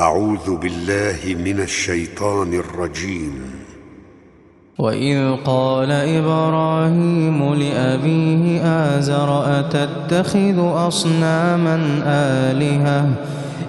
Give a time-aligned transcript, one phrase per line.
[0.00, 3.32] أعوذ بالله من الشيطان الرجيم.
[4.78, 13.08] وإذ قال إبراهيم لأبيه آزر أتتخذ أصناما آلهة؟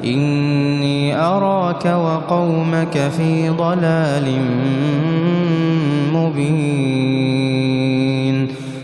[0.03, 4.41] إني أراك وقومك في ضلال
[6.13, 7.27] مبين.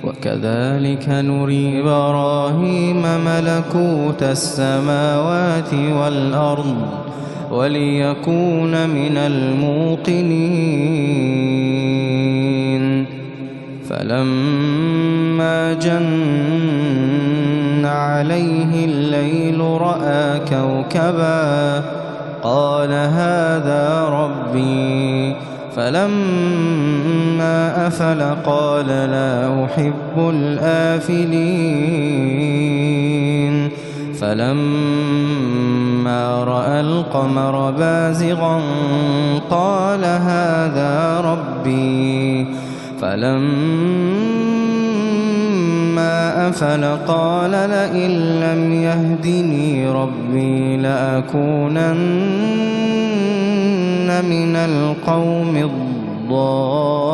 [0.03, 6.75] وكذلك نري إبراهيم ملكوت السماوات والأرض.
[7.53, 10.03] وليكون من الموقنين.
[13.89, 21.83] فلما جن عليه الليل رأى كوكبا
[22.43, 25.35] قال هذا ربي.
[25.75, 31.53] فلما أفل قال لا أحب الآفلين.
[34.19, 35.62] فلما
[36.07, 38.61] رأى القمر بازغا
[39.49, 42.47] قال هذا ربي
[43.01, 44.43] فلما
[46.49, 51.93] أفل قال لئن لم يهدني ربي لأكونن
[54.25, 57.13] من القوم الضالين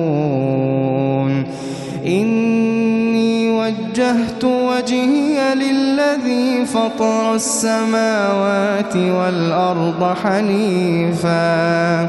[4.01, 12.01] وجهت وجهي للذي فطر السماوات والأرض حنيفا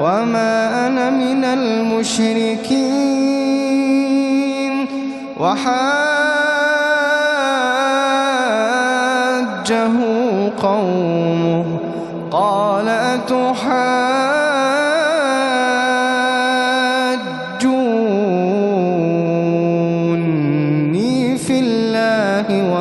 [0.00, 2.86] وما أنا من المشركين
[5.40, 5.76] وحاجه
[10.62, 11.64] قومه
[12.30, 14.15] قال أتحاجوني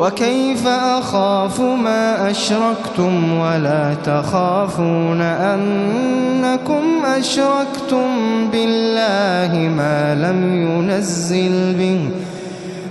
[0.00, 8.06] وكيف أخاف ما أشركتم ولا تخافون أنكم أشركتم
[8.52, 12.00] بالله ما لم ينزل به؟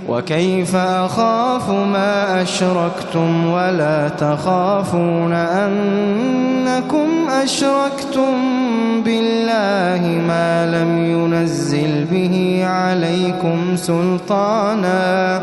[0.08, 7.08] وكيف أخاف ما أشركتم ولا تخافون أنكم
[7.42, 8.32] أشركتم
[9.04, 15.42] بالله ما لم ينزل به عليكم سلطانا؟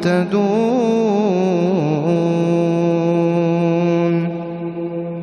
[0.00, 0.40] مهتدون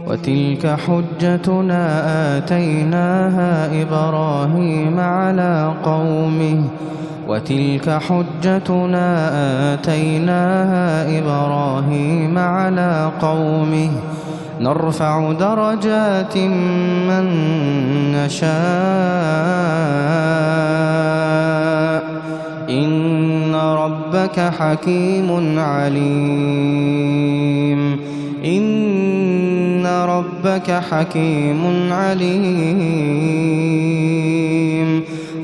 [0.07, 6.63] وتلك حجتنا آتيناها إبراهيم على قومه.
[7.27, 9.29] وتلك حجتنا
[9.73, 13.89] آتيناها إبراهيم على قومه.
[14.61, 16.37] نرفع درجات
[17.07, 17.25] من
[18.11, 18.47] نشاء.
[23.87, 25.99] ربك حكيم عليم.
[28.45, 33.07] إن ربك حكيم عليم.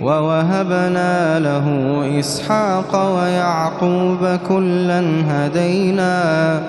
[0.01, 1.67] ووهبنا له
[2.19, 6.61] إسحاق ويعقوب كلا هدينا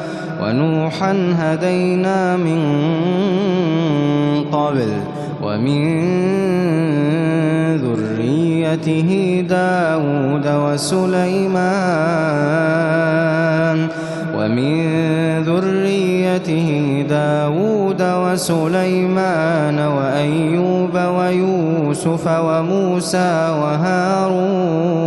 [0.42, 2.60] ونوحا هدينا من
[4.52, 4.88] قبل.
[5.42, 6.14] ومن
[8.64, 11.88] ذريته داود وسليمان
[14.36, 14.76] ومن
[15.42, 25.04] ذريته داود وسليمان وأيوب ويوسف وموسى وهارون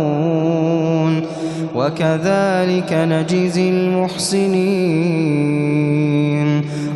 [1.74, 5.28] وكذلك نجزي المحسنين.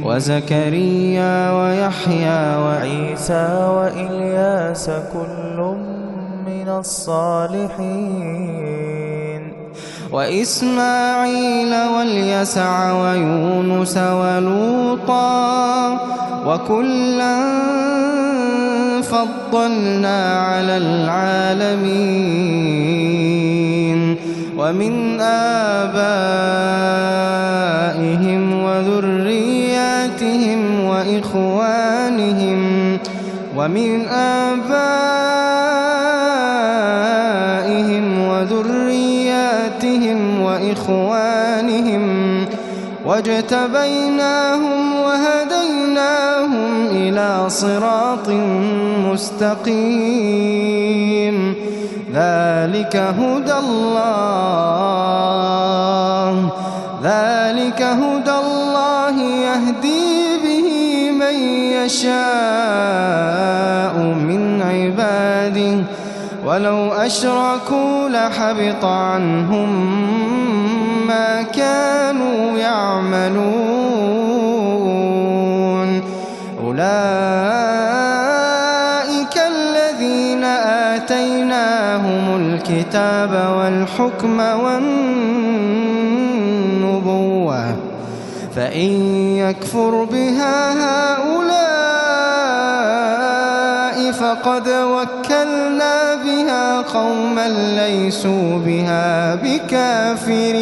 [0.05, 5.59] وزكريا ويحيى وعيسى وإلياس كل
[6.63, 8.33] من الصالحين.
[10.13, 15.93] وإسماعيل واليسع ويونس ولوطا
[16.47, 17.37] وكلا
[19.03, 21.99] فضلنا على العالمين.
[24.59, 26.03] ومن آبائهم
[28.65, 32.63] وذرياتهم وإخوانهم.
[33.57, 35.22] ومن آبائهم
[40.73, 42.05] وإخوانهم
[43.07, 48.29] واجتبيناهم وهديناهم إلى صراط
[49.09, 49.75] مستقيم.
[52.15, 54.13] ذلك هدى الله.
[57.05, 60.69] ذلك هدى الله يهدي به
[61.11, 61.35] من
[61.85, 63.62] يشاء.
[66.53, 69.71] ولو أشركوا لحبط عنهم
[71.07, 73.43] ما كانوا يعملون.
[76.65, 76.83] أولئك
[79.37, 80.45] الذين
[80.95, 85.27] آتيناهم الكتاب والحكم والنبوة
[88.57, 88.91] فإن
[89.37, 91.82] يكفر بها هؤلاء
[94.33, 100.59] فقد وكلنا بها قوما ليسوا بها بكافرين.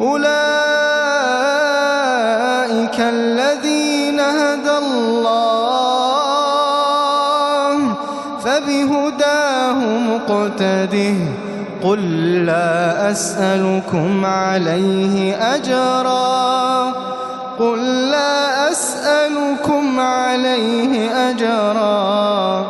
[0.00, 0.26] أولئك
[3.00, 5.36] الذين هدى الله
[8.44, 9.78] فبهداه
[10.10, 11.14] مقتده.
[11.82, 12.00] قل
[12.46, 16.92] لا أسألكم عليه أجرا.
[17.58, 18.95] قل لا أسألكم
[20.00, 22.66] عليه أجرا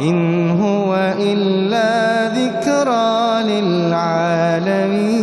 [0.00, 5.15] إن هو إلا ذكرى للعالمين